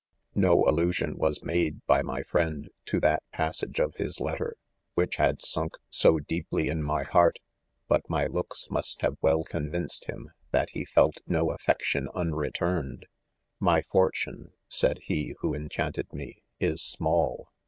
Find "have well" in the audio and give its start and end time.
9.03-9.43